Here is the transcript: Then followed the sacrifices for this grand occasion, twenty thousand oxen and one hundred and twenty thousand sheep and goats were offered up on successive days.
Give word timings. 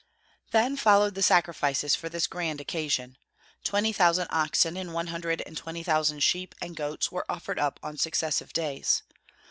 Then 0.49 0.77
followed 0.77 1.13
the 1.13 1.21
sacrifices 1.21 1.93
for 1.95 2.09
this 2.09 2.25
grand 2.25 2.59
occasion, 2.59 3.17
twenty 3.63 3.93
thousand 3.93 4.29
oxen 4.31 4.75
and 4.75 4.95
one 4.95 5.05
hundred 5.13 5.43
and 5.45 5.55
twenty 5.55 5.83
thousand 5.83 6.23
sheep 6.23 6.55
and 6.59 6.75
goats 6.75 7.11
were 7.11 7.29
offered 7.31 7.59
up 7.59 7.79
on 7.83 7.97
successive 7.99 8.51
days. 8.51 9.03